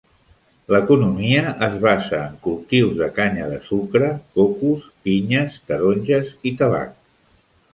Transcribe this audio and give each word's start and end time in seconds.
L'economia 0.75 1.51
es 1.67 1.75
basa 1.83 2.21
en 2.21 2.39
cultius 2.47 2.95
de 3.01 3.09
canya 3.19 3.51
de 3.51 3.59
sucre, 3.67 4.09
cocos, 4.41 4.89
pinyes, 5.09 5.63
taronges 5.73 6.33
i 6.53 6.57
tabac. 6.65 6.99